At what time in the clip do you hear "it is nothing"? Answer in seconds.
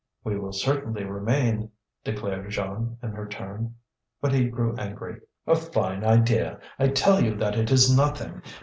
7.55-8.41